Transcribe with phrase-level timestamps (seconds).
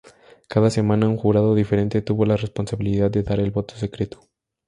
[0.47, 4.19] Cada semana un jurado diferente, tuvo la responsabilidad de dar el voto secreto.